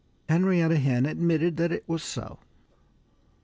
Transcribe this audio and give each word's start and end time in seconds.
Henrietta 0.27 0.77
Hen 0.77 1.05
admitted 1.05 1.57
that 1.57 1.71
it 1.71 1.83
was 1.87 2.01
so. 2.01 2.39